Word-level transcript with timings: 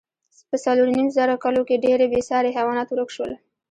په 0.49 0.55
څلورو 0.63 0.95
نیم 0.97 1.07
زره 1.17 1.35
کلو 1.43 1.61
کې 1.67 1.81
ډېری 1.83 2.05
بېساري 2.13 2.51
حیوانات 2.57 2.87
ورک 2.91 3.09
شول. 3.15 3.31